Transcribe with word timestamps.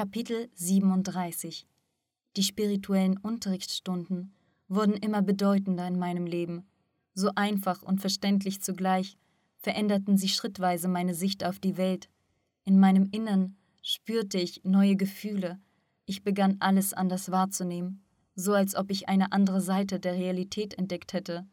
Kapitel 0.00 0.48
37 0.54 1.66
Die 2.34 2.42
spirituellen 2.42 3.18
Unterrichtsstunden 3.18 4.32
wurden 4.66 4.94
immer 4.94 5.20
bedeutender 5.20 5.86
in 5.86 5.98
meinem 5.98 6.24
Leben. 6.24 6.66
So 7.12 7.32
einfach 7.34 7.82
und 7.82 8.00
verständlich 8.00 8.62
zugleich 8.62 9.18
veränderten 9.58 10.16
sie 10.16 10.30
schrittweise 10.30 10.88
meine 10.88 11.12
Sicht 11.12 11.44
auf 11.44 11.58
die 11.58 11.76
Welt. 11.76 12.08
In 12.64 12.80
meinem 12.80 13.10
Innern 13.12 13.58
spürte 13.82 14.38
ich 14.38 14.64
neue 14.64 14.96
Gefühle. 14.96 15.60
Ich 16.06 16.24
begann 16.24 16.56
alles 16.60 16.94
anders 16.94 17.30
wahrzunehmen, 17.30 18.02
so 18.34 18.54
als 18.54 18.76
ob 18.76 18.90
ich 18.90 19.06
eine 19.10 19.32
andere 19.32 19.60
Seite 19.60 20.00
der 20.00 20.14
Realität 20.14 20.78
entdeckt 20.78 21.12
hätte. 21.12 21.46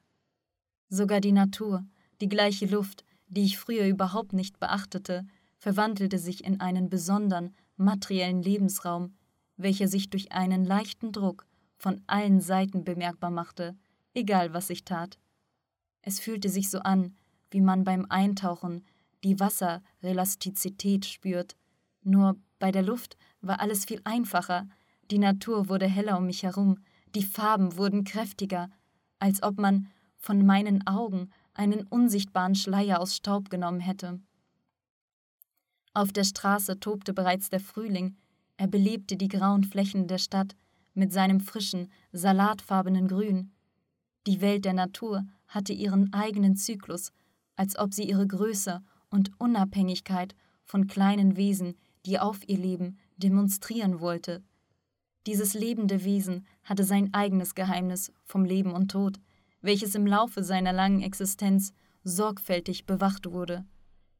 Sogar 0.87 1.19
die 1.19 1.33
Natur, 1.33 1.83
die 2.21 2.29
gleiche 2.29 2.67
Luft, 2.67 3.03
die 3.27 3.43
ich 3.43 3.59
früher 3.59 3.87
überhaupt 3.87 4.31
nicht 4.31 4.57
beachtete, 4.57 5.27
verwandelte 5.57 6.17
sich 6.17 6.45
in 6.45 6.61
einen 6.61 6.89
besonderen, 6.89 7.53
materiellen 7.77 8.41
Lebensraum, 8.41 9.15
welcher 9.55 9.87
sich 9.87 10.09
durch 10.09 10.31
einen 10.31 10.65
leichten 10.65 11.11
Druck 11.11 11.45
von 11.77 12.01
allen 12.07 12.41
Seiten 12.41 12.83
bemerkbar 12.83 13.31
machte, 13.31 13.75
egal 14.13 14.53
was 14.53 14.69
ich 14.69 14.83
tat. 14.83 15.19
Es 16.01 16.19
fühlte 16.19 16.49
sich 16.49 16.69
so 16.69 16.79
an, 16.79 17.15
wie 17.51 17.61
man 17.61 17.83
beim 17.83 18.05
Eintauchen 18.09 18.85
die 19.23 19.39
Wasserelastizität 19.39 21.05
spürt, 21.05 21.55
nur 22.03 22.37
bei 22.59 22.71
der 22.71 22.83
Luft 22.83 23.17
war 23.41 23.59
alles 23.59 23.85
viel 23.85 24.01
einfacher, 24.03 24.67
die 25.11 25.17
Natur 25.17 25.69
wurde 25.69 25.87
heller 25.87 26.17
um 26.17 26.25
mich 26.25 26.43
herum, 26.43 26.79
die 27.15 27.23
Farben 27.23 27.77
wurden 27.77 28.03
kräftiger, 28.03 28.69
als 29.19 29.43
ob 29.43 29.57
man 29.57 29.87
von 30.17 30.45
meinen 30.45 30.85
Augen 30.87 31.29
einen 31.53 31.85
unsichtbaren 31.87 32.55
Schleier 32.55 32.99
aus 32.99 33.15
Staub 33.15 33.49
genommen 33.49 33.79
hätte. 33.79 34.19
Auf 35.97 36.13
der 36.13 36.25
Straße 36.25 36.79
tobte 36.79 37.11
bereits 37.11 37.49
der 37.49 37.59
Frühling, 37.59 38.17
er 38.55 38.67
belebte 38.67 39.17
die 39.17 39.29
grauen 39.29 39.63
Flächen 39.63 40.07
der 40.07 40.19
Stadt 40.19 40.55
mit 40.93 41.11
seinem 41.11 41.39
frischen, 41.39 41.91
salatfarbenen 42.11 43.07
Grün. 43.07 43.51
Die 44.27 44.39
Welt 44.39 44.65
der 44.65 44.73
Natur 44.73 45.25
hatte 45.47 45.73
ihren 45.73 46.13
eigenen 46.13 46.55
Zyklus, 46.55 47.11
als 47.55 47.79
ob 47.79 47.95
sie 47.95 48.03
ihre 48.03 48.27
Größe 48.27 48.83
und 49.09 49.31
Unabhängigkeit 49.39 50.35
von 50.65 50.85
kleinen 50.85 51.35
Wesen, 51.35 51.73
die 52.05 52.19
auf 52.19 52.47
ihr 52.47 52.59
leben, 52.59 52.99
demonstrieren 53.15 53.99
wollte. 53.99 54.43
Dieses 55.25 55.55
lebende 55.55 56.03
Wesen 56.03 56.45
hatte 56.63 56.83
sein 56.83 57.11
eigenes 57.15 57.55
Geheimnis 57.55 58.11
vom 58.23 58.45
Leben 58.45 58.73
und 58.73 58.91
Tod, 58.91 59.19
welches 59.61 59.95
im 59.95 60.05
Laufe 60.05 60.43
seiner 60.43 60.73
langen 60.73 61.01
Existenz 61.01 61.73
sorgfältig 62.03 62.85
bewacht 62.85 63.31
wurde. 63.31 63.65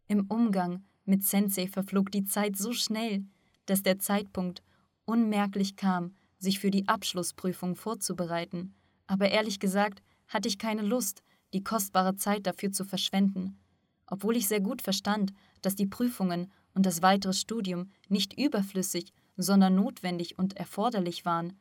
Im 0.07 0.25
Umgang 0.25 0.83
mit 1.07 1.23
Sensei 1.23 1.67
verflog 1.67 2.11
die 2.11 2.25
Zeit 2.25 2.57
so 2.57 2.73
schnell, 2.73 3.25
dass 3.65 3.83
der 3.83 3.99
Zeitpunkt 3.99 4.61
unmerklich 5.05 5.75
kam, 5.75 6.15
sich 6.37 6.59
für 6.59 6.71
die 6.71 6.87
Abschlussprüfung 6.87 7.75
vorzubereiten. 7.75 8.75
Aber 9.07 9.29
ehrlich 9.29 9.59
gesagt 9.59 10.03
hatte 10.27 10.47
ich 10.47 10.57
keine 10.57 10.81
Lust, 10.81 11.23
die 11.53 11.63
kostbare 11.63 12.15
Zeit 12.15 12.45
dafür 12.45 12.71
zu 12.71 12.83
verschwenden. 12.83 13.57
Obwohl 14.05 14.35
ich 14.35 14.47
sehr 14.47 14.59
gut 14.59 14.81
verstand, 14.81 15.33
dass 15.61 15.75
die 15.75 15.87
Prüfungen 15.87 16.51
und 16.73 16.85
das 16.85 17.01
weitere 17.01 17.33
Studium 17.33 17.89
nicht 18.09 18.37
überflüssig, 18.37 19.13
sondern 19.37 19.75
notwendig 19.75 20.37
und 20.37 20.57
erforderlich 20.57 21.25
waren. 21.25 21.57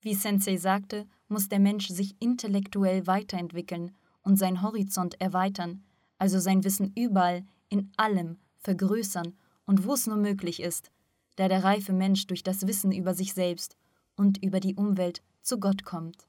Wie 0.00 0.14
Sensei 0.14 0.56
sagte, 0.56 1.06
muss 1.28 1.48
der 1.48 1.60
Mensch 1.60 1.88
sich 1.88 2.14
intellektuell 2.20 3.06
weiterentwickeln 3.06 3.92
und 4.22 4.36
sein 4.36 4.62
Horizont 4.62 5.20
erweitern, 5.20 5.84
also 6.18 6.38
sein 6.38 6.64
Wissen 6.64 6.92
überall, 6.94 7.44
in 7.68 7.90
allem 7.96 8.38
vergrößern 8.66 9.36
und 9.64 9.84
wo 9.84 9.94
es 9.94 10.08
nur 10.08 10.16
möglich 10.16 10.60
ist, 10.60 10.90
da 11.36 11.46
der 11.46 11.62
reife 11.62 11.92
Mensch 11.92 12.26
durch 12.26 12.42
das 12.42 12.66
Wissen 12.66 12.90
über 12.90 13.14
sich 13.14 13.32
selbst 13.32 13.76
und 14.16 14.42
über 14.42 14.58
die 14.58 14.74
Umwelt 14.74 15.22
zu 15.40 15.60
Gott 15.60 15.84
kommt. 15.84 16.26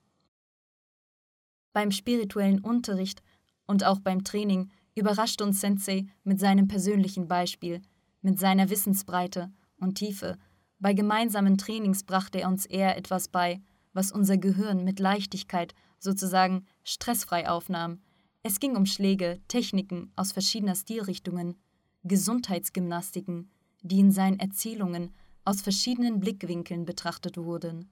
Beim 1.74 1.92
spirituellen 1.92 2.60
Unterricht 2.60 3.24
und 3.66 3.84
auch 3.84 4.00
beim 4.00 4.24
Training 4.24 4.70
überrascht 4.96 5.42
uns 5.42 5.62
Sensei 5.62 6.06
mit 6.24 6.40
seinem 6.40 6.68
persönlichen 6.68 7.28
Beispiel, 7.28 7.82
mit 8.22 8.40
seiner 8.40 8.70
Wissensbreite 8.70 9.52
und 9.80 9.96
Tiefe. 9.96 10.38
Bei 10.80 10.94
gemeinsamen 10.94 11.58
Trainings 11.58 12.04
brachte 12.04 12.42
er 12.42 12.50
uns 12.50 12.68
eher 12.68 12.98
etwas 12.98 13.30
bei, 13.30 13.62
was 13.94 14.12
unser 14.12 14.38
Gehirn 14.38 14.84
mit 14.84 15.00
Leichtigkeit, 15.00 15.74
sozusagen 15.98 16.68
stressfrei 16.84 17.50
aufnahm. 17.50 18.02
Es 18.44 18.60
ging 18.60 18.76
um 18.76 18.86
Schläge, 18.86 19.42
Techniken 19.48 20.12
aus 20.16 20.32
verschiedener 20.32 20.76
Stilrichtungen, 20.76 21.58
Gesundheitsgymnastiken, 22.08 23.50
die 23.82 24.00
in 24.00 24.12
seinen 24.12 24.40
Erzählungen 24.40 25.14
aus 25.46 25.62
verschiedenen 25.62 26.20
Blickwinkeln 26.20 26.86
betrachtet 26.86 27.38
wurden. 27.38 27.90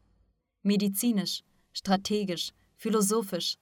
Medizinisch, 0.63 1.43
strategisch, 1.73 2.51
philosophisch. 2.75 3.57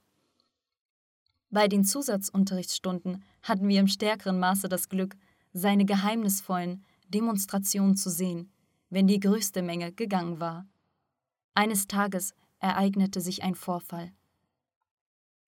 Bei 1.49 1.67
den 1.67 1.83
Zusatzunterrichtsstunden 1.83 3.23
hatten 3.43 3.67
wir 3.67 3.79
im 3.79 3.87
stärkeren 3.87 4.39
Maße 4.39 4.69
das 4.69 4.89
Glück, 4.89 5.15
seine 5.53 5.85
geheimnisvollen 5.85 6.83
Demonstrationen 7.09 7.95
zu 7.95 8.09
sehen, 8.09 8.51
wenn 8.89 9.05
die 9.05 9.19
größte 9.19 9.61
Menge 9.61 9.91
gegangen 9.91 10.39
war. 10.39 10.67
Eines 11.53 11.85
Tages 11.85 12.33
ereignete 12.59 13.21
sich 13.21 13.43
ein 13.43 13.53
Vorfall. 13.53 14.11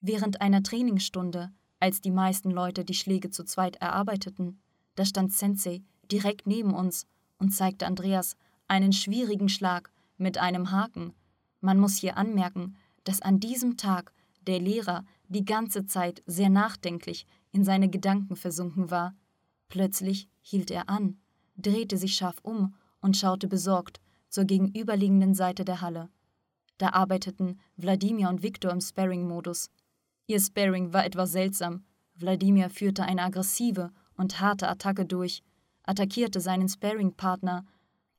Während 0.02 0.42
einer 0.42 0.62
Trainingsstunde, 0.62 1.52
als 1.80 2.02
die 2.02 2.12
meisten 2.12 2.52
Leute 2.52 2.86
die 2.86 2.94
Schläge 2.94 3.32
zu 3.32 3.44
zweit 3.44 3.78
erarbeiteten, 3.78 4.62
da 4.96 5.06
stand 5.06 5.34
Sensei 5.34 5.84
direkt 6.12 6.48
neben 6.48 6.74
uns 6.74 7.08
und 7.38 7.52
zeigte 7.52 7.86
Andreas 7.86 8.36
einen 8.68 8.94
schwierigen 8.94 9.50
Schlag 9.50 9.92
mit 10.18 10.38
einem 10.38 10.72
Haken. 10.72 11.14
Man 11.62 11.80
muss 11.80 11.98
hier 11.98 12.18
anmerken, 12.18 12.76
dass 13.04 13.22
an 13.22 13.40
diesem 13.40 13.78
Tag 13.78 14.14
der 14.48 14.60
Lehrer 14.60 15.06
die 15.28 15.46
ganze 15.46 15.86
Zeit 15.86 16.24
sehr 16.26 16.50
nachdenklich 16.50 17.26
in 17.52 17.64
seine 17.64 17.90
Gedanken 17.90 18.36
versunken 18.36 18.92
war. 18.92 19.16
Plötzlich 19.70 20.30
hielt 20.42 20.72
er 20.72 20.90
an, 20.90 21.18
drehte 21.58 21.98
sich 21.98 22.16
scharf 22.16 22.38
um 22.44 22.76
und 23.02 23.18
schaute 23.18 23.48
besorgt 23.48 24.00
zur 24.30 24.46
gegenüberliegenden 24.46 25.34
Seite 25.34 25.66
der 25.66 25.82
Halle. 25.82 26.10
Da 26.78 26.90
arbeiteten 26.90 27.60
Wladimir 27.78 28.30
und 28.30 28.44
Viktor 28.44 28.72
im 28.72 28.82
Sparring-Modus. 28.82 29.70
Ihr 30.28 30.40
Sparring 30.40 30.92
war 30.92 31.06
etwas 31.06 31.32
seltsam. 31.32 31.86
Wladimir 32.16 32.70
führte 32.70 33.04
eine 33.04 33.24
aggressive 33.24 33.92
und 34.16 34.40
harte 34.40 34.68
Attacke 34.68 35.06
durch, 35.06 35.44
attackierte 35.84 36.42
seinen 36.42 36.70
Sparring-Partner 36.70 37.66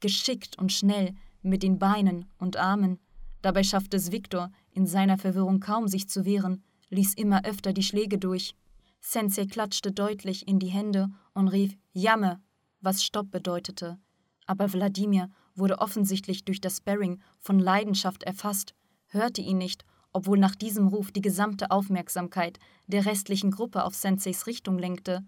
geschickt 0.00 0.58
und 0.58 0.72
schnell 0.72 1.14
mit 1.42 1.62
den 1.62 1.78
Beinen 1.78 2.26
und 2.38 2.56
Armen. 2.56 2.98
Dabei 3.42 3.62
schaffte 3.62 3.96
es 3.96 4.12
Viktor 4.12 4.50
in 4.72 4.86
seiner 4.86 5.18
Verwirrung 5.18 5.60
kaum 5.60 5.88
sich 5.88 6.08
zu 6.08 6.24
wehren, 6.24 6.62
ließ 6.90 7.14
immer 7.14 7.44
öfter 7.44 7.72
die 7.72 7.82
Schläge 7.82 8.18
durch. 8.18 8.54
Sensei 9.00 9.46
klatschte 9.46 9.92
deutlich 9.92 10.48
in 10.48 10.58
die 10.58 10.68
Hände 10.68 11.10
und 11.34 11.48
rief 11.48 11.76
Jamme, 11.92 12.40
was 12.80 13.04
Stopp 13.04 13.30
bedeutete. 13.30 13.98
Aber 14.46 14.72
Wladimir 14.72 15.30
wurde 15.54 15.78
offensichtlich 15.78 16.44
durch 16.44 16.60
das 16.60 16.78
Sparring 16.78 17.20
von 17.40 17.58
Leidenschaft 17.58 18.22
erfasst, 18.22 18.74
hörte 19.08 19.40
ihn 19.40 19.58
nicht, 19.58 19.84
obwohl 20.12 20.38
nach 20.38 20.54
diesem 20.54 20.88
Ruf 20.88 21.12
die 21.12 21.20
gesamte 21.20 21.70
Aufmerksamkeit 21.70 22.58
der 22.86 23.06
restlichen 23.06 23.50
Gruppe 23.50 23.84
auf 23.84 23.94
Senseis 23.94 24.46
Richtung 24.46 24.78
lenkte. 24.78 25.24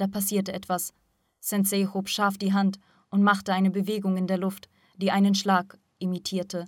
Da 0.00 0.06
passierte 0.06 0.54
etwas. 0.54 0.94
Sensei 1.40 1.84
hob 1.84 2.08
scharf 2.08 2.38
die 2.38 2.54
Hand 2.54 2.78
und 3.10 3.22
machte 3.22 3.52
eine 3.52 3.70
Bewegung 3.70 4.16
in 4.16 4.26
der 4.26 4.38
Luft, 4.38 4.70
die 4.96 5.10
einen 5.10 5.34
Schlag 5.34 5.78
imitierte. 5.98 6.64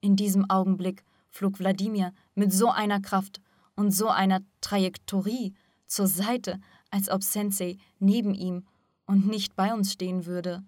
In 0.00 0.16
diesem 0.16 0.50
Augenblick 0.50 1.04
flog 1.30 1.60
Wladimir 1.60 2.12
mit 2.34 2.52
so 2.52 2.70
einer 2.70 3.00
Kraft 3.00 3.40
und 3.76 3.92
so 3.92 4.08
einer 4.08 4.40
Trajektorie 4.60 5.54
zur 5.86 6.08
Seite, 6.08 6.58
als 6.90 7.08
ob 7.08 7.22
Sensei 7.22 7.76
neben 8.00 8.34
ihm 8.34 8.66
und 9.06 9.28
nicht 9.28 9.54
bei 9.54 9.72
uns 9.72 9.92
stehen 9.92 10.26
würde. 10.26 10.64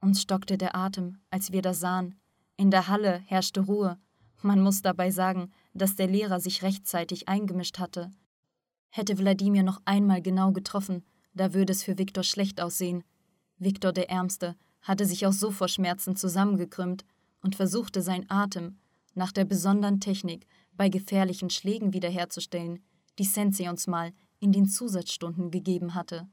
Uns 0.00 0.22
stockte 0.22 0.56
der 0.56 0.74
Atem, 0.74 1.18
als 1.28 1.52
wir 1.52 1.60
das 1.60 1.78
sahen. 1.78 2.18
In 2.56 2.70
der 2.70 2.88
Halle 2.88 3.20
herrschte 3.26 3.60
Ruhe. 3.60 3.98
Man 4.40 4.62
muss 4.62 4.80
dabei 4.80 5.10
sagen, 5.10 5.52
dass 5.74 5.94
der 5.94 6.06
Lehrer 6.06 6.40
sich 6.40 6.62
rechtzeitig 6.62 7.28
eingemischt 7.28 7.78
hatte. 7.78 8.10
Hätte 8.88 9.18
Wladimir 9.18 9.62
noch 9.62 9.82
einmal 9.84 10.22
genau 10.22 10.52
getroffen, 10.52 11.04
da 11.34 11.54
würde 11.54 11.72
es 11.72 11.82
für 11.82 11.98
Viktor 11.98 12.24
schlecht 12.24 12.60
aussehen. 12.60 13.04
Viktor 13.58 13.92
der 13.92 14.10
Ärmste 14.10 14.56
hatte 14.82 15.04
sich 15.04 15.26
auch 15.26 15.32
so 15.32 15.50
vor 15.50 15.68
Schmerzen 15.68 16.16
zusammengekrümmt 16.16 17.04
und 17.42 17.56
versuchte 17.56 18.02
seinen 18.02 18.28
Atem 18.30 18.78
nach 19.14 19.32
der 19.32 19.44
besonderen 19.44 20.00
Technik 20.00 20.46
bei 20.76 20.88
gefährlichen 20.88 21.50
Schlägen 21.50 21.92
wiederherzustellen, 21.92 22.82
die 23.18 23.24
Sensei 23.24 23.68
uns 23.68 23.86
mal 23.86 24.12
in 24.38 24.52
den 24.52 24.66
Zusatzstunden 24.66 25.50
gegeben 25.50 25.94
hatte. 25.94 26.28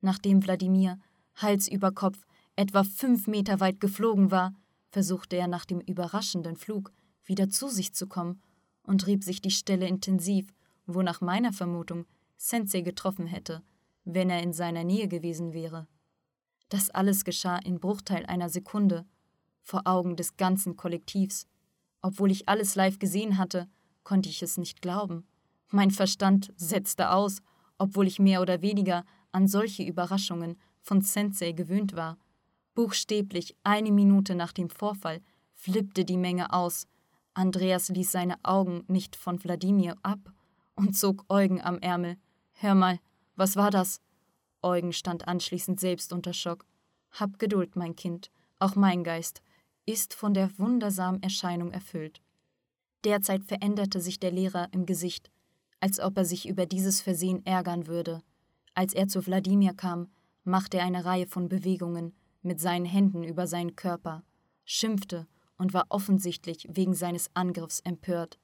Nachdem 0.00 0.42
Wladimir 0.44 0.98
Hals 1.34 1.68
über 1.68 1.92
Kopf 1.92 2.24
etwa 2.56 2.84
fünf 2.84 3.26
Meter 3.26 3.60
weit 3.60 3.80
geflogen 3.80 4.30
war, 4.30 4.54
versuchte 4.90 5.36
er 5.36 5.48
nach 5.48 5.64
dem 5.64 5.80
überraschenden 5.80 6.56
Flug 6.56 6.92
wieder 7.24 7.48
zu 7.48 7.68
sich 7.68 7.92
zu 7.92 8.06
kommen 8.06 8.40
und 8.84 9.06
rieb 9.06 9.24
sich 9.24 9.40
die 9.40 9.50
Stelle 9.50 9.88
intensiv, 9.88 10.46
wo 10.86 11.02
nach 11.02 11.20
meiner 11.20 11.52
Vermutung 11.52 12.06
Sensei 12.36 12.82
getroffen 12.82 13.26
hätte, 13.26 13.62
wenn 14.04 14.30
er 14.30 14.42
in 14.42 14.52
seiner 14.52 14.84
Nähe 14.84 15.08
gewesen 15.08 15.52
wäre. 15.52 15.86
Das 16.68 16.90
alles 16.90 17.24
geschah 17.24 17.56
in 17.58 17.80
Bruchteil 17.80 18.26
einer 18.26 18.48
Sekunde, 18.48 19.06
vor 19.62 19.82
Augen 19.86 20.16
des 20.16 20.36
ganzen 20.36 20.76
Kollektivs. 20.76 21.46
Obwohl 22.02 22.30
ich 22.30 22.48
alles 22.48 22.74
live 22.74 22.98
gesehen 22.98 23.38
hatte, 23.38 23.68
konnte 24.02 24.28
ich 24.28 24.42
es 24.42 24.58
nicht 24.58 24.82
glauben. 24.82 25.26
Mein 25.70 25.90
Verstand 25.90 26.52
setzte 26.56 27.10
aus, 27.10 27.38
obwohl 27.78 28.06
ich 28.06 28.18
mehr 28.18 28.42
oder 28.42 28.62
weniger 28.62 29.04
an 29.32 29.48
solche 29.48 29.82
Überraschungen 29.82 30.56
von 30.80 31.00
Sensei 31.00 31.52
gewöhnt 31.52 31.96
war. 31.96 32.18
Buchstäblich 32.74 33.56
eine 33.64 33.90
Minute 33.90 34.34
nach 34.34 34.52
dem 34.52 34.68
Vorfall 34.68 35.20
flippte 35.54 36.04
die 36.04 36.18
Menge 36.18 36.52
aus. 36.52 36.86
Andreas 37.32 37.88
ließ 37.88 38.12
seine 38.12 38.36
Augen 38.44 38.84
nicht 38.86 39.16
von 39.16 39.42
Wladimir 39.42 39.96
ab 40.02 40.32
und 40.74 40.96
zog 40.96 41.24
Eugen 41.28 41.60
am 41.60 41.78
Ärmel. 41.78 42.16
Hör 42.52 42.74
mal, 42.74 42.98
was 43.36 43.56
war 43.56 43.70
das? 43.70 44.00
Eugen 44.62 44.92
stand 44.92 45.28
anschließend 45.28 45.78
selbst 45.80 46.12
unter 46.12 46.32
Schock. 46.32 46.64
Hab 47.12 47.38
Geduld, 47.38 47.76
mein 47.76 47.96
Kind, 47.96 48.30
auch 48.58 48.76
mein 48.76 49.04
Geist 49.04 49.42
ist 49.86 50.14
von 50.14 50.32
der 50.32 50.50
wundersamen 50.58 51.22
Erscheinung 51.22 51.70
erfüllt. 51.70 52.22
Derzeit 53.04 53.44
veränderte 53.44 54.00
sich 54.00 54.18
der 54.18 54.30
Lehrer 54.32 54.68
im 54.72 54.86
Gesicht, 54.86 55.30
als 55.80 56.00
ob 56.00 56.16
er 56.16 56.24
sich 56.24 56.48
über 56.48 56.64
dieses 56.64 57.02
Versehen 57.02 57.44
ärgern 57.44 57.86
würde. 57.86 58.22
Als 58.74 58.94
er 58.94 59.08
zu 59.08 59.26
Wladimir 59.26 59.74
kam, 59.74 60.08
machte 60.42 60.78
er 60.78 60.84
eine 60.84 61.04
Reihe 61.04 61.26
von 61.26 61.48
Bewegungen 61.48 62.14
mit 62.42 62.60
seinen 62.60 62.86
Händen 62.86 63.24
über 63.24 63.46
seinen 63.46 63.76
Körper, 63.76 64.22
schimpfte 64.64 65.26
und 65.58 65.74
war 65.74 65.86
offensichtlich 65.90 66.66
wegen 66.70 66.94
seines 66.94 67.30
Angriffs 67.34 67.80
empört. 67.80 68.38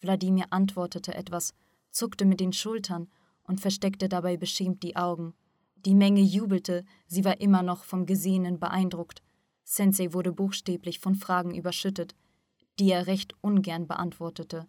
Wladimir 0.00 0.46
antwortete 0.50 1.14
etwas, 1.14 1.52
zuckte 1.90 2.24
mit 2.24 2.40
den 2.40 2.52
Schultern 2.52 3.08
und 3.50 3.60
versteckte 3.60 4.08
dabei 4.08 4.36
beschämt 4.36 4.84
die 4.84 4.94
Augen. 4.94 5.34
Die 5.84 5.96
Menge 5.96 6.20
jubelte, 6.20 6.84
sie 7.08 7.24
war 7.24 7.40
immer 7.40 7.64
noch 7.64 7.82
vom 7.82 8.06
Gesehenen 8.06 8.60
beeindruckt. 8.60 9.24
Sensei 9.64 10.12
wurde 10.12 10.32
buchstäblich 10.32 11.00
von 11.00 11.16
Fragen 11.16 11.52
überschüttet, 11.52 12.14
die 12.78 12.92
er 12.92 13.08
recht 13.08 13.34
ungern 13.40 13.88
beantwortete. 13.88 14.68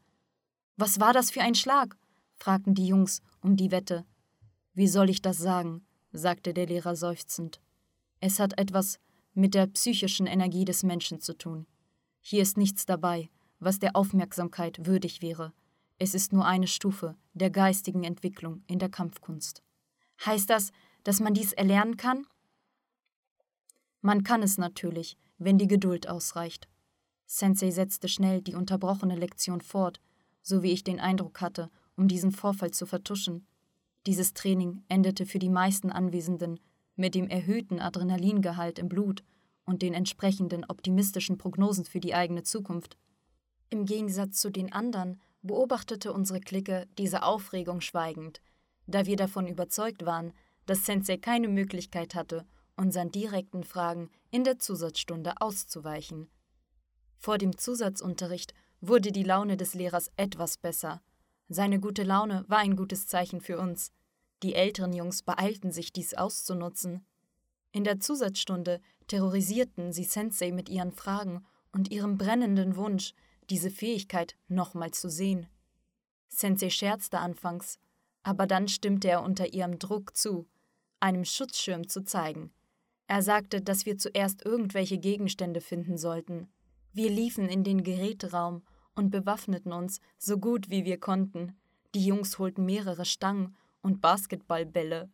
Was 0.78 1.00
war 1.00 1.14
das 1.14 1.30
für 1.30 1.42
ein 1.42 1.54
Schlag? 1.54 1.96
fragten 2.34 2.74
die 2.74 2.88
Jungs 2.88 3.22
um 3.42 3.56
die 3.56 3.70
Wette. 3.70 4.04
Wie 4.74 4.88
soll 4.88 5.12
ich 5.12 5.22
das 5.22 5.38
sagen? 5.38 5.86
sagte 6.12 6.52
der 6.52 6.66
Lehrer 6.66 6.96
seufzend. 6.96 7.62
Es 8.20 8.40
hat 8.40 8.58
etwas 8.58 9.00
mit 9.36 9.54
der 9.54 9.68
psychischen 9.68 10.26
Energie 10.26 10.66
des 10.66 10.82
Menschen 10.82 11.22
zu 11.22 11.38
tun. 11.38 11.68
Hier 12.20 12.42
ist 12.42 12.58
nichts 12.58 12.88
dabei, 12.88 13.30
was 13.60 13.78
der 13.78 13.96
Aufmerksamkeit 13.96 14.88
würdig 14.88 15.22
wäre. 15.22 15.54
Es 16.00 16.16
ist 16.16 16.34
nur 16.34 16.48
eine 16.48 16.68
Stufe 16.68 17.16
der 17.34 17.50
geistigen 17.50 18.04
Entwicklung 18.04 18.64
in 18.68 18.80
der 18.80 18.90
Kampfkunst. 18.90 19.64
Heißt 20.26 20.50
das, 20.50 20.72
dass 21.04 21.20
man 21.20 21.34
dies 21.34 21.54
erlernen 21.54 21.98
kann? 21.98 22.28
Man 24.02 24.24
kann 24.24 24.44
es 24.44 24.58
natürlich, 24.58 25.18
wenn 25.38 25.58
die 25.58 25.68
Geduld 25.68 26.08
ausreicht. 26.08 26.68
Sensei 27.26 27.72
setzte 27.72 28.08
schnell 28.08 28.42
die 28.42 28.56
unterbrochene 28.56 29.16
Lektion 29.16 29.62
fort, 29.62 30.02
so 30.42 30.64
wie 30.64 30.72
ich 30.72 30.84
den 30.84 31.00
Eindruck 31.00 31.42
hatte, 31.42 31.70
um 31.96 32.08
diesen 32.08 32.32
Vorfall 32.32 32.72
zu 32.72 32.86
vertuschen. 32.86 33.48
Dieses 34.06 34.34
Training 34.34 34.84
endete 34.88 35.26
für 35.26 35.40
die 35.40 35.50
meisten 35.50 35.92
Anwesenden 35.92 36.60
mit 36.96 37.16
dem 37.16 37.28
erhöhten 37.30 37.80
Adrenalingehalt 37.80 38.80
im 38.80 38.90
Blut 38.90 39.24
und 39.66 39.82
den 39.82 39.94
entsprechenden 39.94 40.66
optimistischen 40.66 41.38
Prognosen 41.38 41.86
für 41.86 42.00
die 42.00 42.14
eigene 42.14 42.44
Zukunft. 42.44 42.98
Im 43.70 43.86
Gegensatz 43.86 44.42
zu 44.42 44.50
den 44.50 44.74
anderen 44.74 45.22
beobachtete 45.42 46.14
unsere 46.14 46.40
Clique 46.40 46.88
diese 46.98 47.24
Aufregung 47.24 47.82
schweigend, 47.82 48.42
da 48.88 49.06
wir 49.06 49.16
davon 49.16 49.48
überzeugt 49.48 50.06
waren, 50.06 50.34
dass 50.66 50.86
Sensei 50.86 51.18
keine 51.18 51.48
Möglichkeit 51.48 52.16
hatte, 52.16 52.46
unseren 52.76 53.12
direkten 53.12 53.64
Fragen 53.64 54.10
in 54.30 54.44
der 54.44 54.60
Zusatzstunde 54.60 55.34
auszuweichen. 55.40 56.30
Vor 57.18 57.38
dem 57.38 57.58
Zusatzunterricht 57.58 58.54
wurde 58.80 59.12
die 59.12 59.24
Laune 59.24 59.58
des 59.58 59.74
Lehrers 59.74 60.12
etwas 60.18 60.58
besser. 60.58 61.02
Seine 61.50 61.80
gute 61.80 62.04
Laune 62.04 62.46
war 62.48 62.60
ein 62.60 62.76
gutes 62.76 63.08
Zeichen 63.08 63.42
für 63.42 63.60
uns. 63.60 63.92
Die 64.42 64.56
älteren 64.56 64.94
Jungs 64.94 65.22
beeilten 65.22 65.72
sich, 65.72 65.94
dies 65.94 66.16
auszunutzen. 66.16 67.06
In 67.72 67.84
der 67.84 68.00
Zusatzstunde 68.00 68.82
terrorisierten 69.08 69.94
sie 69.94 70.04
Sensei 70.04 70.52
mit 70.52 70.68
ihren 70.70 70.92
Fragen 70.92 71.46
und 71.72 71.92
ihrem 71.92 72.18
brennenden 72.18 72.76
Wunsch, 72.76 73.14
diese 73.52 73.70
Fähigkeit 73.70 74.36
nochmal 74.48 74.92
zu 74.92 75.10
sehen. 75.10 75.48
Sensei 76.30 76.70
scherzte 76.70 77.20
anfangs, 77.20 77.78
aber 78.24 78.48
dann 78.48 78.68
stimmte 78.68 79.10
er 79.10 79.22
unter 79.22 79.54
ihrem 79.54 79.78
Druck 79.78 80.16
zu, 80.16 80.48
einem 81.02 81.26
Schutzschirm 81.26 81.90
zu 81.90 82.04
zeigen. 82.04 82.54
Er 83.08 83.22
sagte, 83.22 83.62
dass 83.62 83.86
wir 83.86 83.98
zuerst 83.98 84.46
irgendwelche 84.46 84.98
Gegenstände 84.98 85.60
finden 85.60 85.98
sollten. 85.98 86.48
Wir 86.94 87.10
liefen 87.10 87.50
in 87.50 87.66
den 87.66 87.84
Geräteraum 87.84 88.64
und 88.96 89.10
bewaffneten 89.10 89.74
uns 89.74 90.00
so 90.18 90.38
gut 90.38 90.70
wie 90.70 90.86
wir 90.86 90.98
konnten. 90.98 91.58
Die 91.94 92.06
Jungs 92.06 92.40
holten 92.40 92.66
mehrere 92.66 93.04
Stangen 93.04 93.58
und 93.82 94.00
Basketballbälle. 94.00 95.10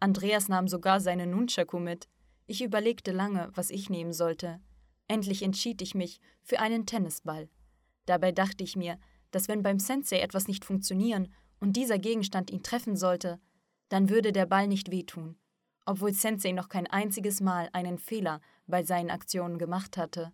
Andreas 0.00 0.48
nahm 0.48 0.66
sogar 0.66 1.00
seine 1.00 1.26
Nunchaku 1.26 1.78
mit. 1.78 2.08
Ich 2.46 2.62
überlegte 2.62 3.12
lange, 3.12 3.50
was 3.54 3.70
ich 3.70 3.90
nehmen 3.90 4.12
sollte. 4.12 4.60
Endlich 5.06 5.42
entschied 5.42 5.82
ich 5.82 5.94
mich 5.94 6.20
für 6.42 6.58
einen 6.58 6.84
Tennisball. 6.84 7.48
Dabei 8.06 8.32
dachte 8.32 8.64
ich 8.64 8.76
mir, 8.76 8.98
dass 9.30 9.48
wenn 9.48 9.62
beim 9.62 9.78
Sensei 9.78 10.20
etwas 10.20 10.48
nicht 10.48 10.64
funktionieren 10.64 11.32
und 11.60 11.76
dieser 11.76 11.98
Gegenstand 11.98 12.50
ihn 12.50 12.62
treffen 12.62 12.96
sollte, 12.96 13.40
dann 13.88 14.08
würde 14.08 14.32
der 14.32 14.46
Ball 14.46 14.66
nicht 14.66 14.90
wehtun 14.90 15.36
obwohl 15.86 16.12
Sensei 16.12 16.52
noch 16.52 16.68
kein 16.68 16.88
einziges 16.88 17.40
Mal 17.40 17.70
einen 17.72 17.98
Fehler 17.98 18.40
bei 18.66 18.82
seinen 18.82 19.10
Aktionen 19.10 19.56
gemacht 19.56 19.96
hatte. 19.96 20.32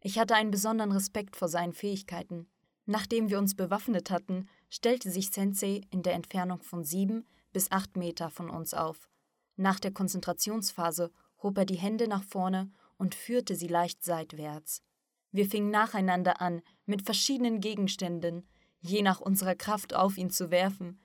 Ich 0.00 0.18
hatte 0.18 0.34
einen 0.34 0.50
besonderen 0.50 0.92
Respekt 0.92 1.36
vor 1.36 1.48
seinen 1.48 1.74
Fähigkeiten. 1.74 2.48
Nachdem 2.86 3.28
wir 3.28 3.38
uns 3.38 3.54
bewaffnet 3.54 4.10
hatten, 4.10 4.48
stellte 4.70 5.10
sich 5.10 5.30
Sensei 5.30 5.82
in 5.90 6.02
der 6.02 6.14
Entfernung 6.14 6.62
von 6.62 6.84
sieben 6.84 7.26
bis 7.52 7.70
acht 7.70 7.96
Meter 7.96 8.30
von 8.30 8.48
uns 8.48 8.72
auf. 8.72 9.08
Nach 9.56 9.78
der 9.78 9.92
Konzentrationsphase 9.92 11.12
hob 11.42 11.58
er 11.58 11.66
die 11.66 11.76
Hände 11.76 12.08
nach 12.08 12.24
vorne 12.24 12.70
und 12.96 13.14
führte 13.14 13.54
sie 13.54 13.68
leicht 13.68 14.02
seitwärts. 14.02 14.82
Wir 15.30 15.46
fingen 15.46 15.70
nacheinander 15.70 16.40
an, 16.40 16.62
mit 16.86 17.02
verschiedenen 17.02 17.60
Gegenständen, 17.60 18.48
je 18.80 19.02
nach 19.02 19.20
unserer 19.20 19.54
Kraft 19.54 19.94
auf 19.94 20.16
ihn 20.16 20.30
zu 20.30 20.50
werfen. 20.50 21.00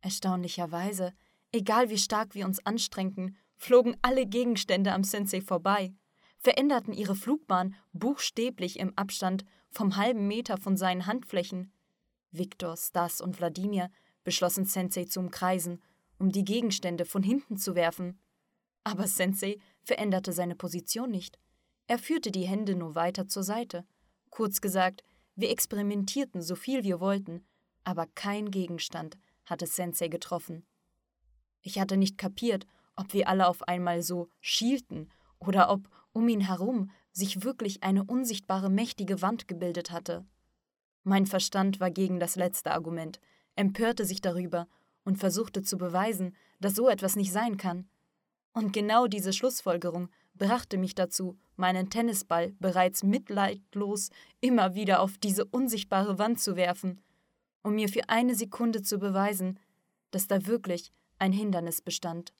Erstaunlicherweise 0.00 1.12
Egal 1.52 1.90
wie 1.90 1.98
stark 1.98 2.34
wir 2.34 2.46
uns 2.46 2.64
anstrengten, 2.64 3.36
flogen 3.56 3.96
alle 4.02 4.26
Gegenstände 4.26 4.92
am 4.92 5.02
Sensei 5.02 5.40
vorbei, 5.40 5.92
veränderten 6.38 6.92
ihre 6.92 7.16
Flugbahn 7.16 7.74
buchstäblich 7.92 8.78
im 8.78 8.96
Abstand 8.96 9.44
vom 9.70 9.96
halben 9.96 10.26
Meter 10.26 10.56
von 10.56 10.76
seinen 10.76 11.06
Handflächen. 11.06 11.72
Viktor, 12.30 12.76
Stas 12.76 13.20
und 13.20 13.38
Wladimir 13.38 13.90
beschlossen 14.22 14.64
Sensei 14.64 15.04
zu 15.04 15.20
umkreisen, 15.20 15.82
um 16.18 16.30
die 16.30 16.44
Gegenstände 16.44 17.04
von 17.04 17.22
hinten 17.22 17.56
zu 17.56 17.74
werfen. 17.74 18.20
Aber 18.84 19.06
Sensei 19.08 19.58
veränderte 19.82 20.32
seine 20.32 20.54
Position 20.54 21.10
nicht. 21.10 21.38
Er 21.90 21.98
führte 21.98 22.30
die 22.30 22.46
Hände 22.46 22.76
nur 22.76 22.94
weiter 22.94 23.26
zur 23.26 23.42
Seite. 23.42 23.84
Kurz 24.30 24.60
gesagt, 24.60 25.02
wir 25.34 25.50
experimentierten 25.50 26.40
so 26.40 26.54
viel 26.54 26.84
wir 26.84 27.00
wollten, 27.00 27.44
aber 27.82 28.06
kein 28.14 28.52
Gegenstand 28.52 29.18
hatte 29.44 29.66
Sensei 29.66 30.06
getroffen. 30.06 30.64
Ich 31.62 31.80
hatte 31.80 31.96
nicht 31.96 32.16
kapiert, 32.16 32.64
ob 32.94 33.12
wir 33.12 33.28
alle 33.28 33.48
auf 33.48 33.66
einmal 33.66 34.04
so 34.04 34.28
schielten 34.38 35.10
oder 35.40 35.68
ob 35.68 35.88
um 36.12 36.28
ihn 36.28 36.42
herum 36.42 36.92
sich 37.10 37.42
wirklich 37.42 37.82
eine 37.82 38.04
unsichtbare 38.04 38.70
mächtige 38.70 39.20
Wand 39.20 39.48
gebildet 39.48 39.90
hatte. 39.90 40.24
Mein 41.02 41.26
Verstand 41.26 41.80
war 41.80 41.90
gegen 41.90 42.20
das 42.20 42.36
letzte 42.36 42.70
Argument, 42.70 43.18
empörte 43.56 44.04
sich 44.04 44.20
darüber 44.20 44.68
und 45.02 45.18
versuchte 45.18 45.62
zu 45.62 45.76
beweisen, 45.76 46.36
dass 46.60 46.76
so 46.76 46.88
etwas 46.88 47.16
nicht 47.16 47.32
sein 47.32 47.56
kann. 47.56 47.88
Und 48.52 48.72
genau 48.72 49.08
diese 49.08 49.32
Schlussfolgerung 49.32 50.08
brachte 50.34 50.78
mich 50.78 50.94
dazu, 50.94 51.38
meinen 51.56 51.90
Tennisball 51.90 52.52
bereits 52.58 53.02
mitleidlos 53.02 54.10
immer 54.40 54.74
wieder 54.74 55.00
auf 55.00 55.18
diese 55.18 55.44
unsichtbare 55.44 56.18
Wand 56.18 56.40
zu 56.40 56.56
werfen, 56.56 57.00
um 57.62 57.74
mir 57.74 57.88
für 57.88 58.08
eine 58.08 58.34
Sekunde 58.34 58.82
zu 58.82 58.98
beweisen, 58.98 59.58
dass 60.10 60.26
da 60.26 60.46
wirklich 60.46 60.92
ein 61.18 61.32
Hindernis 61.32 61.82
bestand. 61.82 62.32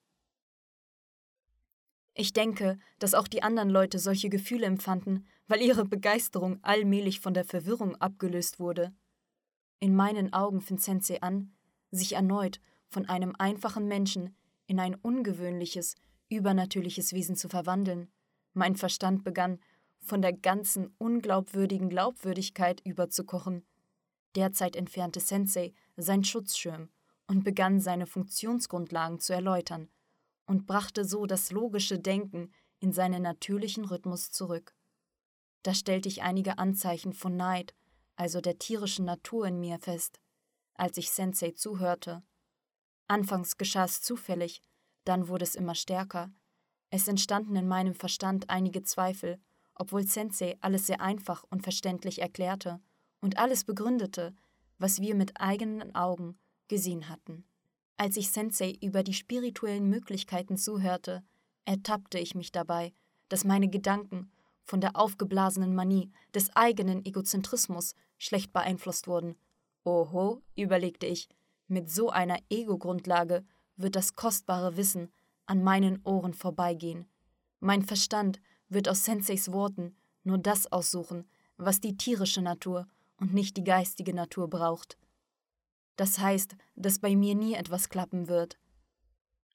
Ich 2.15 2.33
denke, 2.33 2.79
dass 2.99 3.15
auch 3.15 3.29
die 3.29 3.43
anderen 3.43 3.71
Leute 3.71 3.99
solche 3.99 4.29
Gefühle 4.29 4.67
empfanden, 4.67 5.27
weil 5.47 5.63
ihre 5.63 5.85
Begeisterung 5.85 6.59
allmählich 6.63 7.21
von 7.21 7.35
der 7.35 7.45
Verwirrung 7.45 7.97
abgelöst 7.97 8.59
wurde. 8.59 8.93
In 9.79 9.95
meinen 9.95 10.33
Augen 10.33 10.61
fing 10.61 10.79
Sensei 10.79 11.21
an, 11.23 11.53
sich 11.91 12.15
erneut 12.15 12.61
von 12.89 13.09
einem 13.09 13.35
einfachen 13.39 13.87
Menschen 13.87 14.35
in 14.67 14.81
ein 14.81 14.95
ungewöhnliches, 14.95 15.95
übernatürliches 16.31 17.13
Wesen 17.13 17.37
zu 17.37 17.49
verwandeln. 17.49 18.11
Mein 18.55 18.77
Verstand 18.77 19.25
begann, 19.25 19.61
von 19.99 20.23
der 20.23 20.33
ganzen 20.33 20.95
unglaubwürdigen 20.99 21.91
Glaubwürdigkeit 21.91 22.81
überzukochen. 22.87 23.67
Derzeit 24.35 24.77
entfernte 24.77 25.21
Sensei 25.21 25.75
sein 25.97 26.25
Schutzschirm 26.25 26.89
und 27.27 27.45
begann 27.45 27.81
seine 27.81 28.07
Funktionsgrundlagen 28.07 29.21
zu 29.21 29.33
erläutern. 29.33 29.91
und 30.47 30.67
brachte 30.67 31.05
so 31.05 31.27
das 31.27 31.53
logische 31.53 32.01
Denken 32.01 32.53
in 32.81 32.93
seinen 32.93 33.23
natürlichen 33.23 33.85
Rhythmus 33.85 34.33
zurück. 34.33 34.75
Da 35.63 35.75
stellte 35.75 36.09
ich 36.09 36.23
einige 36.23 36.59
Anzeichen 36.59 37.13
von 37.13 37.37
Neid, 37.37 37.73
also 38.17 38.41
der 38.41 38.59
tierischen 38.59 39.05
Natur 39.05 39.47
in 39.47 39.61
mir 39.61 39.79
fest, 39.79 40.19
als 40.75 40.97
ich 40.97 41.13
Sensei 41.13 41.53
zuhörte. 41.53 42.25
Anfangs 43.07 43.59
geschah 43.59 43.85
es 43.85 44.03
zufällig, 44.03 44.61
dann 45.05 45.29
wurde 45.29 45.45
es 45.45 45.55
immer 45.55 45.75
stärker. 45.75 46.31
Es 46.91 47.09
entstanden 47.09 47.57
in 47.57 47.69
meinem 47.69 47.95
Verstand 47.95 48.51
einige 48.51 48.83
Zweifel, 48.83 49.39
obwohl 49.75 50.07
Sensei 50.07 50.57
alles 50.61 50.87
sehr 50.87 51.01
einfach 51.01 51.45
und 51.51 51.63
verständlich 51.63 52.21
erklärte 52.21 52.81
und 53.21 53.39
alles 53.39 53.65
begründete, 53.65 54.35
was 54.79 55.01
wir 55.01 55.15
mit 55.15 55.41
eigenen 55.41 55.95
Augen 55.95 56.39
gesehen 56.69 57.09
hatten. 57.09 57.45
Als 57.97 58.17
ich 58.17 58.31
Sensei 58.31 58.79
über 58.81 59.03
die 59.03 59.15
spirituellen 59.15 59.89
Möglichkeiten 59.89 60.57
zuhörte, 60.57 61.23
ertappte 61.65 62.19
ich 62.19 62.35
mich 62.35 62.51
dabei, 62.51 62.93
dass 63.29 63.45
meine 63.45 63.69
Gedanken 63.69 64.31
von 64.65 64.81
der 64.81 64.97
aufgeblasenen 64.97 65.75
Manie 65.75 66.11
des 66.35 66.55
eigenen 66.57 67.05
Egozentrismus 67.05 67.95
schlecht 68.19 68.53
beeinflusst 68.53 69.07
wurden. 69.07 69.37
Oho, 69.85 70.43
überlegte 70.57 71.07
ich, 71.07 71.29
mit 71.69 71.91
so 71.91 72.11
einer 72.11 72.39
Ego-Grundlage 72.51 73.45
wird 73.81 73.97
das 73.97 74.15
kostbare 74.15 74.77
Wissen 74.77 75.11
an 75.47 75.63
meinen 75.63 76.01
Ohren 76.05 76.35
vorbeigehen. 76.35 77.07
Mein 77.61 77.83
Verstand 77.83 78.41
wird 78.69 78.89
aus 78.89 79.05
Senseis 79.05 79.53
Worten 79.53 79.97
nur 80.23 80.39
das 80.39 80.71
aussuchen, 80.71 81.29
was 81.57 81.81
die 81.81 81.97
tierische 81.97 82.43
Natur 82.43 82.87
und 83.17 83.35
nicht 83.35 83.57
die 83.57 83.65
geistige 83.65 84.15
Natur 84.15 84.49
braucht. 84.49 84.97
Das 85.97 86.19
heißt, 86.19 86.57
dass 86.77 86.99
bei 86.99 87.15
mir 87.15 87.35
nie 87.35 87.55
etwas 87.55 87.89
klappen 87.89 88.29
wird. 88.29 88.59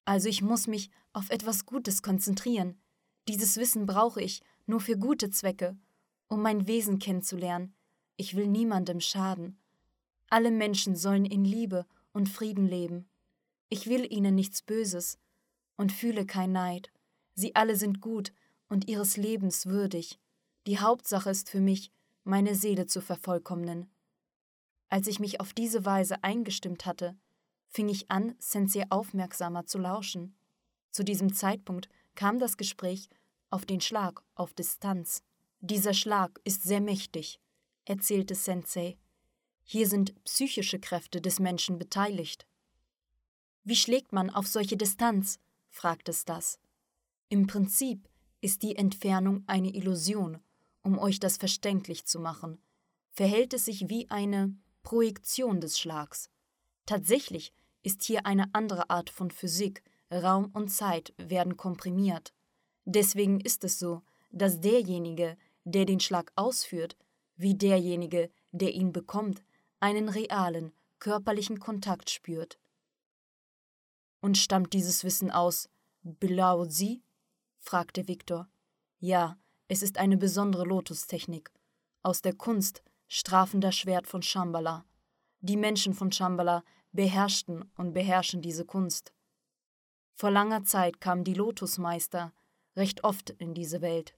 Also 0.06 0.30
ich 0.30 0.42
muss 0.42 0.68
mich 0.68 0.92
auf 1.14 1.30
etwas 1.32 1.66
Gutes 1.66 2.04
konzentrieren. 2.04 2.80
Dieses 3.28 3.58
Wissen 3.58 3.88
brauche 3.88 4.22
ich 4.22 4.42
nur 4.68 4.80
für 4.80 4.98
gute 4.98 5.32
Zwecke, 5.32 5.76
um 6.28 6.42
mein 6.42 6.68
Wesen 6.68 7.00
kennenzulernen. 7.00 7.74
Ich 8.18 8.36
will 8.36 8.48
niemandem 8.48 9.00
schaden. 9.00 9.58
Alle 10.30 10.52
Menschen 10.52 10.96
sollen 10.96 11.26
in 11.26 11.44
Liebe 11.44 11.86
und 12.14 12.30
Frieden 12.30 12.68
leben. 12.68 13.08
Ich 13.70 13.88
will 13.88 14.12
ihnen 14.12 14.36
nichts 14.36 14.62
Böses 14.62 15.18
und 15.78 15.92
fühle 15.92 16.26
kein 16.26 16.52
Neid. 16.52 16.92
Sie 17.34 17.56
alle 17.56 17.76
sind 17.76 18.02
gut 18.02 18.34
und 18.70 18.88
ihres 18.88 19.18
Lebens 19.18 19.66
würdig. 19.66 20.20
Die 20.68 20.80
Hauptsache 20.80 21.30
ist 21.30 21.50
für 21.50 21.60
mich, 21.60 21.92
meine 22.24 22.56
Seele 22.56 22.88
zu 22.88 23.02
vervollkommnen. 23.02 23.90
Als 24.90 25.08
ich 25.08 25.20
mich 25.20 25.40
auf 25.40 25.54
diese 25.54 25.86
Weise 25.86 26.24
eingestimmt 26.24 26.86
hatte, 26.86 27.16
fing 27.68 27.90
ich 27.90 28.10
an, 28.10 28.36
Sensei 28.40 28.86
aufmerksamer 28.90 29.66
zu 29.66 29.78
lauschen. 29.78 30.36
Zu 30.92 31.04
diesem 31.04 31.34
Zeitpunkt 31.34 31.90
kam 32.16 32.40
das 32.40 32.58
Gespräch 32.58 33.10
auf 33.50 33.66
den 33.66 33.82
Schlag 33.82 34.24
auf 34.36 34.54
Distanz. 34.54 35.24
Dieser 35.60 35.94
Schlag 35.94 36.40
ist 36.44 36.64
sehr 36.64 36.82
mächtig, 36.82 37.40
erzählte 37.86 38.36
Sensei. 38.36 38.98
Hier 39.64 39.88
sind 39.88 40.14
psychische 40.24 40.80
Kräfte 40.80 41.22
des 41.22 41.40
Menschen 41.40 41.78
beteiligt. 41.78 42.48
Wie 43.68 43.76
schlägt 43.76 44.14
man 44.14 44.30
auf 44.30 44.48
solche 44.48 44.78
Distanz? 44.78 45.40
fragte 45.70 46.14
Stas. 46.14 46.60
Im 47.30 47.48
Prinzip 47.48 48.08
ist 48.40 48.62
die 48.62 48.76
Entfernung 48.76 49.44
eine 49.48 49.74
Illusion, 49.74 50.40
um 50.84 51.00
euch 51.00 51.20
das 51.20 51.38
verständlich 51.38 52.06
zu 52.06 52.20
machen. 52.20 52.62
Verhält 53.10 53.56
es 53.56 53.66
sich 53.66 53.90
wie 53.90 54.08
eine 54.12 54.56
Projektion 54.84 55.62
des 55.62 55.80
Schlags. 55.80 56.30
Tatsächlich 56.86 57.52
ist 57.82 58.04
hier 58.04 58.28
eine 58.28 58.54
andere 58.54 58.92
Art 58.92 59.10
von 59.10 59.32
Physik, 59.32 59.82
Raum 60.12 60.52
und 60.54 60.68
Zeit 60.68 61.16
werden 61.18 61.58
komprimiert. 61.58 62.36
Deswegen 62.86 63.40
ist 63.40 63.64
es 63.64 63.80
so, 63.80 64.04
dass 64.30 64.62
derjenige, 64.62 65.38
der 65.64 65.86
den 65.86 66.00
Schlag 66.00 66.32
ausführt, 66.36 66.96
wie 67.36 67.56
derjenige, 67.56 68.30
der 68.52 68.76
ihn 68.76 68.94
bekommt, 68.94 69.44
einen 69.80 70.08
realen, 70.08 70.72
körperlichen 71.00 71.60
Kontakt 71.60 72.12
spürt. 72.12 72.60
Und 74.26 74.40
stammt 74.40 74.74
dieses 74.74 75.04
Wissen 75.04 75.30
aus 75.30 75.70
Bilao-Zi? 76.02 77.04
fragte 77.60 78.08
Viktor. 78.08 78.50
Ja, 78.98 79.38
es 79.68 79.84
ist 79.84 80.00
eine 80.00 80.18
besondere 80.18 80.64
Lotustechnik. 80.64 81.52
Aus 82.02 82.24
der 82.24 82.34
Kunst 82.34 82.82
strafender 83.08 83.72
Schwert 83.72 84.08
von 84.08 84.24
Shambhala. 84.24 84.84
Die 85.42 85.58
Menschen 85.58 85.94
von 85.94 86.12
Shambhala 86.12 86.64
beherrschten 86.92 87.72
und 87.78 87.94
beherrschen 87.94 88.42
diese 88.42 88.66
Kunst. 88.66 89.14
Vor 90.16 90.32
langer 90.32 90.64
Zeit 90.64 91.00
kamen 91.00 91.24
die 91.24 91.36
Lotusmeister 91.36 92.34
recht 92.76 93.04
oft 93.04 93.30
in 93.30 93.54
diese 93.54 93.82
Welt. 93.82 94.18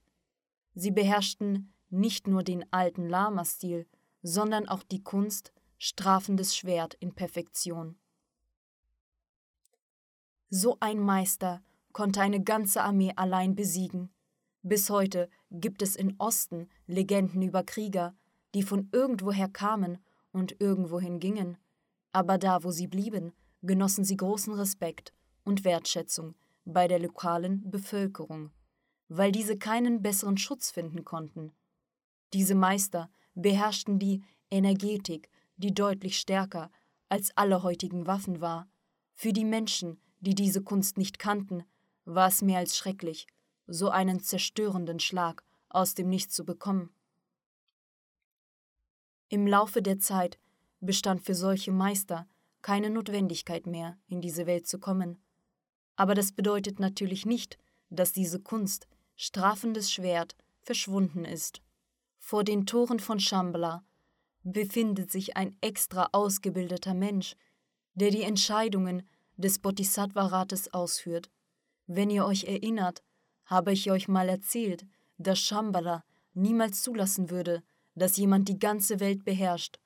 Sie 0.72 0.90
beherrschten 0.90 1.74
nicht 1.90 2.26
nur 2.26 2.42
den 2.42 2.64
alten 2.72 3.10
Lama-Stil, 3.10 3.86
sondern 4.22 4.70
auch 4.70 4.84
die 4.84 5.02
Kunst 5.02 5.52
strafendes 5.76 6.56
Schwert 6.56 6.94
in 6.94 7.14
Perfektion. 7.14 7.98
So 10.50 10.78
ein 10.80 10.98
Meister 10.98 11.62
konnte 11.92 12.22
eine 12.22 12.42
ganze 12.42 12.82
Armee 12.82 13.12
allein 13.16 13.54
besiegen. 13.54 14.10
Bis 14.62 14.88
heute 14.88 15.28
gibt 15.50 15.82
es 15.82 15.94
in 15.94 16.14
Osten 16.18 16.68
Legenden 16.86 17.42
über 17.42 17.62
Krieger, 17.62 18.16
die 18.54 18.62
von 18.62 18.88
irgendwoher 18.92 19.48
kamen 19.48 19.98
und 20.32 20.58
irgendwohin 20.60 21.20
gingen, 21.20 21.58
aber 22.12 22.38
da, 22.38 22.64
wo 22.64 22.70
sie 22.70 22.86
blieben, 22.86 23.32
genossen 23.62 24.04
sie 24.04 24.16
großen 24.16 24.54
Respekt 24.54 25.12
und 25.44 25.64
Wertschätzung 25.64 26.34
bei 26.64 26.88
der 26.88 26.98
lokalen 26.98 27.70
Bevölkerung, 27.70 28.50
weil 29.08 29.32
diese 29.32 29.58
keinen 29.58 30.00
besseren 30.00 30.38
Schutz 30.38 30.70
finden 30.70 31.04
konnten. 31.04 31.52
Diese 32.32 32.54
Meister 32.54 33.10
beherrschten 33.34 33.98
die 33.98 34.24
Energetik, 34.50 35.28
die 35.56 35.74
deutlich 35.74 36.18
stärker 36.18 36.70
als 37.08 37.36
alle 37.36 37.62
heutigen 37.62 38.06
Waffen 38.06 38.40
war. 38.40 38.68
Für 39.14 39.32
die 39.32 39.44
Menschen, 39.44 40.00
die 40.20 40.34
diese 40.34 40.62
Kunst 40.62 40.98
nicht 40.98 41.18
kannten, 41.18 41.64
war 42.04 42.28
es 42.28 42.42
mehr 42.42 42.58
als 42.58 42.76
schrecklich, 42.76 43.26
so 43.66 43.90
einen 43.90 44.20
zerstörenden 44.20 45.00
Schlag 45.00 45.44
aus 45.68 45.94
dem 45.94 46.08
Nichts 46.08 46.34
zu 46.34 46.44
bekommen. 46.44 46.90
Im 49.28 49.46
Laufe 49.46 49.82
der 49.82 49.98
Zeit 49.98 50.38
bestand 50.80 51.22
für 51.22 51.34
solche 51.34 51.70
Meister 51.70 52.26
keine 52.62 52.90
Notwendigkeit 52.90 53.66
mehr, 53.66 53.98
in 54.08 54.20
diese 54.20 54.46
Welt 54.46 54.66
zu 54.66 54.78
kommen. 54.78 55.18
Aber 55.96 56.14
das 56.14 56.32
bedeutet 56.32 56.80
natürlich 56.80 57.26
nicht, 57.26 57.58
dass 57.90 58.12
diese 58.12 58.40
Kunst, 58.40 58.88
strafendes 59.16 59.92
Schwert, 59.92 60.36
verschwunden 60.62 61.24
ist. 61.24 61.62
Vor 62.18 62.44
den 62.44 62.66
Toren 62.66 63.00
von 63.00 63.20
Shambhala 63.20 63.84
befindet 64.42 65.10
sich 65.10 65.36
ein 65.36 65.56
extra 65.60 66.08
ausgebildeter 66.12 66.94
Mensch, 66.94 67.36
der 67.94 68.10
die 68.10 68.22
Entscheidungen 68.22 69.06
des 69.38 69.58
Bodhisattva-Rates 69.58 70.74
ausführt. 70.74 71.30
Wenn 71.86 72.10
ihr 72.10 72.26
euch 72.26 72.44
erinnert, 72.44 73.02
habe 73.46 73.72
ich 73.72 73.90
euch 73.90 74.08
mal 74.08 74.28
erzählt, 74.28 74.84
dass 75.16 75.38
Shambhala 75.38 76.04
niemals 76.34 76.82
zulassen 76.82 77.30
würde, 77.30 77.62
dass 77.94 78.16
jemand 78.16 78.48
die 78.48 78.58
ganze 78.58 79.00
Welt 79.00 79.24
beherrscht 79.24 79.78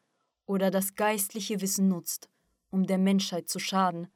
oder 0.46 0.70
das 0.70 0.94
geistliche 0.94 1.60
Wissen 1.60 1.88
nutzt, 1.88 2.28
um 2.70 2.86
der 2.86 2.98
Menschheit 2.98 3.48
zu 3.48 3.58
schaden. 3.58 4.08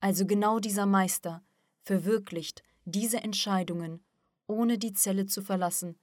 Also 0.00 0.26
genau 0.26 0.58
dieser 0.58 0.86
Meister 0.86 1.42
verwirklicht 1.82 2.62
diese 2.84 3.18
Entscheidungen, 3.18 4.02
ohne 4.46 4.78
die 4.78 4.92
Zelle 4.92 5.26
zu 5.26 5.42
verlassen. 5.42 5.98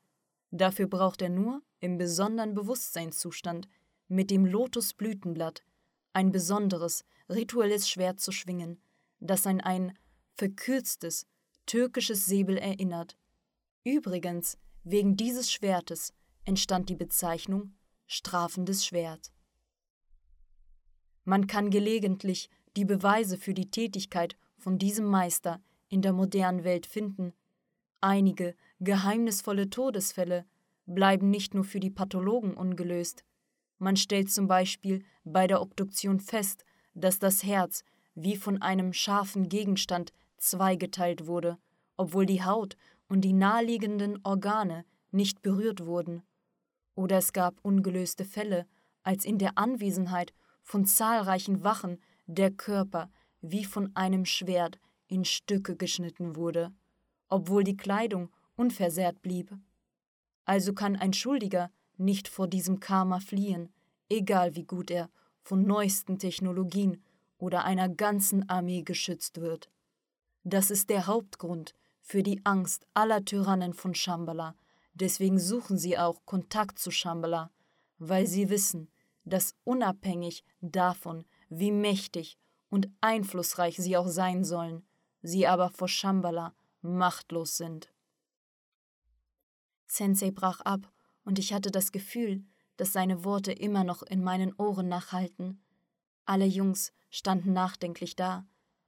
Dafür 0.51 0.87
braucht 0.87 1.21
er 1.21 1.29
nur 1.29 1.61
im 1.79 1.97
besonderen 1.97 2.53
Bewusstseinszustand 2.53 3.67
mit 4.07 4.29
dem 4.31 4.45
Lotusblütenblatt 4.45 5.63
ein 6.13 6.31
besonderes, 6.31 7.03
rituelles 7.29 7.89
Schwert 7.89 8.19
zu 8.19 8.31
schwingen, 8.31 8.79
das 9.19 9.47
an 9.47 9.61
ein 9.61 9.97
verkürztes, 10.33 11.25
türkisches 11.65 12.25
Säbel 12.25 12.57
erinnert. 12.57 13.17
Übrigens, 13.83 14.57
wegen 14.83 15.17
dieses 15.17 15.51
Schwertes 15.51 16.13
entstand 16.43 16.89
die 16.89 16.95
Bezeichnung 16.95 17.73
strafendes 18.07 18.85
Schwert. 18.85 19.31
Man 21.23 21.47
kann 21.47 21.71
gelegentlich 21.71 22.49
die 22.77 22.85
Beweise 22.85 23.37
für 23.37 23.53
die 23.53 23.71
Tätigkeit 23.71 24.37
von 24.57 24.77
diesem 24.77 25.05
Meister 25.05 25.61
in 25.89 26.01
der 26.01 26.13
modernen 26.13 26.63
Welt 26.63 26.85
finden. 26.85 27.33
Einige 28.01 28.55
geheimnisvolle 28.79 29.69
Todesfälle 29.69 30.45
bleiben 30.85 31.29
nicht 31.29 31.55
nur 31.55 31.63
für 31.63 31.79
die 31.79 31.89
Pathologen 31.89 32.53
ungelöst. 32.53 33.23
Man 33.79 33.97
stellt 33.97 34.31
zum 34.31 34.47
Beispiel 34.47 35.03
bei 35.23 35.47
der 35.47 35.61
Obduktion 35.61 36.19
fest, 36.19 36.63
dass 36.95 37.19
das 37.19 37.43
Herz 37.43 37.83
wie 38.15 38.35
von 38.35 38.61
einem 38.61 38.93
scharfen 38.93 39.49
Gegenstand 39.49 40.11
zweigeteilt 40.37 41.27
wurde, 41.27 41.57
obwohl 41.97 42.25
die 42.25 42.43
Haut 42.43 42.77
und 43.07 43.21
die 43.21 43.33
naheliegenden 43.33 44.19
Organe 44.23 44.85
nicht 45.11 45.41
berührt 45.41 45.85
wurden. 45.85 46.23
Oder 46.95 47.17
es 47.17 47.33
gab 47.33 47.59
ungelöste 47.61 48.25
Fälle, 48.25 48.65
als 49.03 49.25
in 49.25 49.37
der 49.37 49.57
Anwesenheit 49.57 50.33
von 50.63 50.85
zahlreichen 50.85 51.63
Wachen 51.63 51.99
der 52.25 52.51
Körper 52.51 53.09
wie 53.41 53.65
von 53.65 53.95
einem 53.95 54.25
Schwert 54.25 54.79
in 55.07 55.25
Stücke 55.25 55.75
geschnitten 55.75 56.35
wurde, 56.35 56.73
obwohl 57.29 57.63
die 57.63 57.77
Kleidung 57.77 58.31
unversehrt 58.55 59.21
blieb. 59.21 59.53
Also 60.45 60.73
kann 60.73 60.95
ein 60.95 61.13
Schuldiger 61.13 61.69
nicht 61.97 62.27
vor 62.27 62.47
diesem 62.47 62.79
Karma 62.79 63.19
fliehen, 63.19 63.71
egal 64.09 64.55
wie 64.55 64.63
gut 64.63 64.89
er 64.89 65.09
von 65.45 65.63
neuesten 65.65 66.17
Technologien 66.17 67.01
oder 67.37 67.63
einer 67.63 67.87
ganzen 67.87 68.49
Armee 68.49 68.81
geschützt 68.81 69.39
wird. 69.39 69.69
Das 70.43 70.71
ist 70.71 70.89
der 70.89 71.07
Hauptgrund 71.07 71.75
für 72.01 72.23
die 72.23 72.41
Angst 72.43 72.85
aller 72.93 73.23
Tyrannen 73.23 73.73
von 73.73 73.93
Shambhala. 73.93 74.55
Deswegen 74.95 75.39
suchen 75.39 75.77
sie 75.77 75.97
auch 75.97 76.25
Kontakt 76.25 76.79
zu 76.79 76.89
Shambhala, 76.89 77.51
weil 77.99 78.25
sie 78.27 78.49
wissen, 78.49 78.89
dass 79.23 79.53
unabhängig 79.63 80.43
davon, 80.61 81.25
wie 81.49 81.71
mächtig 81.71 82.37
und 82.69 82.89
einflussreich 83.01 83.77
sie 83.77 83.97
auch 83.97 84.07
sein 84.07 84.43
sollen, 84.43 84.83
sie 85.21 85.45
aber 85.45 85.69
vor 85.69 85.87
Shambhala 85.87 86.55
machtlos 86.81 87.57
sind. 87.57 87.93
Sensei 89.85 90.31
brach 90.31 90.61
ab, 90.61 90.91
und 91.23 91.39
ich 91.39 91.53
hatte 91.53 91.71
das 91.71 91.91
Gefühl, 91.91 92.43
dass 92.77 92.93
seine 92.93 93.23
Worte 93.23 93.51
immer 93.51 93.83
noch 93.83 94.03
in 94.03 94.23
meinen 94.23 94.53
Ohren 94.55 94.87
nachhalten. 94.87 95.61
Alle 96.25 96.45
Jungs 96.45 96.91
standen 97.09 97.53
nachdenklich 97.53 98.15
da, 98.15 98.45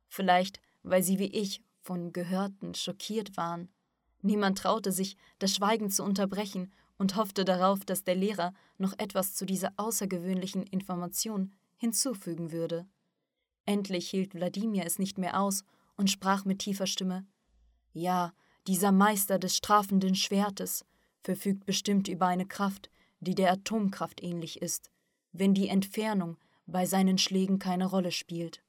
vielleicht 0.08 0.60
weil 0.84 1.04
sie 1.04 1.20
wie 1.20 1.28
ich 1.28 1.62
von 1.82 2.12
Gehörten 2.14 2.76
schockiert 2.76 3.38
waren. 3.38 3.70
Niemand 4.22 4.58
traute 4.58 4.92
sich, 4.92 5.18
das 5.40 5.56
Schweigen 5.56 5.90
zu 5.90 6.04
unterbrechen 6.04 6.72
und 6.98 7.16
hoffte 7.16 7.46
darauf, 7.46 7.86
dass 7.86 8.04
der 8.04 8.16
Lehrer 8.16 8.54
noch 8.78 8.94
etwas 8.98 9.36
zu 9.36 9.46
dieser 9.46 9.74
außergewöhnlichen 9.78 10.64
Information 10.64 11.54
hinzufügen 11.78 12.52
würde. 12.52 12.88
Endlich 13.66 14.10
hielt 14.10 14.34
Wladimir 14.34 14.86
es 14.86 14.98
nicht 14.98 15.18
mehr 15.18 15.40
aus 15.40 15.64
und 15.96 16.10
sprach 16.10 16.46
mit 16.46 16.60
tiefer 16.60 16.88
Stimme 16.88 17.26
Ja, 17.94 18.34
dieser 18.66 18.92
Meister 18.92 19.40
des 19.40 19.56
strafenden 19.56 20.16
Schwertes 20.16 20.86
verfügt 21.22 21.66
bestimmt 21.66 22.08
über 22.08 22.28
eine 22.28 22.46
Kraft, 22.46 22.90
die 23.20 23.36
der 23.36 23.52
Atomkraft 23.52 24.22
ähnlich 24.24 24.62
ist, 24.62 24.92
wenn 25.32 25.54
die 25.54 25.68
Entfernung 25.68 26.38
bei 26.66 26.86
seinen 26.86 27.18
Schlägen 27.18 27.60
keine 27.60 27.86
Rolle 27.86 28.12
spielt. 28.12 28.64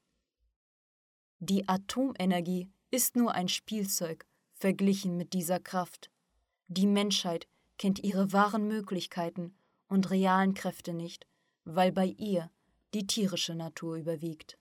Die 1.40 1.69
Atomenergie 1.69 2.69
ist 2.90 3.17
nur 3.17 3.35
ein 3.35 3.49
Spielzeug 3.49 4.26
verglichen 4.55 5.17
mit 5.17 5.33
dieser 5.33 5.61
Kraft. 5.61 6.11
Die 6.67 6.87
Menschheit 6.87 7.47
kennt 7.78 8.00
ihre 8.00 8.33
wahren 8.33 8.67
Möglichkeiten 8.67 9.55
und 9.88 10.11
realen 10.11 10.55
Kräfte 10.55 10.93
nicht, 10.93 11.26
weil 11.64 11.93
bei 11.93 12.07
ihr 12.07 12.50
die 12.95 13.07
tierische 13.07 13.55
Natur 13.55 13.97
überwiegt. 13.97 14.59